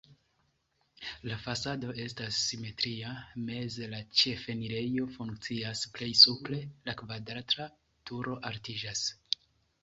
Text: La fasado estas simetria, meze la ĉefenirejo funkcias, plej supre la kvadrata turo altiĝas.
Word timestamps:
La 1.31 1.35
fasado 1.41 1.91
estas 2.05 2.39
simetria, 2.45 3.11
meze 3.49 3.89
la 3.91 3.99
ĉefenirejo 4.23 5.05
funkcias, 5.19 5.85
plej 5.99 6.09
supre 6.23 6.61
la 6.89 6.97
kvadrata 7.03 7.69
turo 8.13 8.41
altiĝas. 8.53 9.07